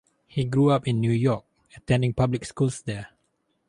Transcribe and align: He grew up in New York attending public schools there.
He 0.25 0.45
grew 0.45 0.71
up 0.71 0.87
in 0.87 0.99
New 0.99 1.11
York 1.11 1.45
attending 1.77 2.15
public 2.15 2.43
schools 2.43 2.81
there. 2.81 3.09